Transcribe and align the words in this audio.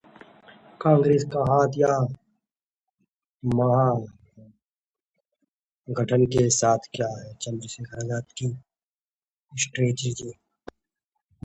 कांग्रेस 0.81 1.23
का 1.33 1.41
हाथ 1.49 1.77
या 1.77 1.89
महागठबंधन 3.43 4.15
के 6.25 6.49
साथ, 6.49 6.89
क्या 6.95 7.07
है 7.19 7.33
चंद्रशेखर 7.41 8.03
आजाद 8.03 8.25
की 8.37 8.53
स्ट्रेटजी? 9.51 10.31